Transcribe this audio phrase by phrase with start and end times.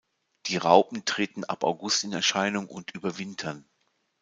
[0.47, 3.69] Die Raupen treten ab August in Erscheinung und überwintern.